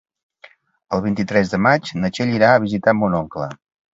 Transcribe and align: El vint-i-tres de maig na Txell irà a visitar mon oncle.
El 0.97 1.03
vint-i-tres 1.03 1.51
de 1.51 1.59
maig 1.67 1.91
na 2.03 2.11
Txell 2.15 2.33
irà 2.39 2.49
a 2.55 2.65
visitar 2.65 2.95
mon 3.03 3.21
oncle. 3.23 3.51